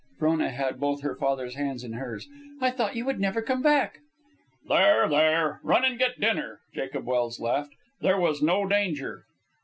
Frona 0.17 0.49
had 0.49 0.79
both 0.79 1.03
her 1.03 1.15
father's 1.15 1.53
hands 1.53 1.83
in 1.83 1.93
hers. 1.93 2.27
"I 2.59 2.71
thought 2.71 2.95
you 2.95 3.05
would 3.05 3.19
never 3.19 3.39
come 3.43 3.61
back." 3.61 3.99
"There, 4.67 5.07
there. 5.07 5.59
Run 5.61 5.85
and 5.85 5.99
get 5.99 6.19
dinner," 6.19 6.61
Jacob 6.73 7.05
Welse 7.05 7.39
laughed. 7.39 7.75
"There 8.01 8.19
was 8.19 8.41
no 8.41 8.67
danger." 8.67 9.25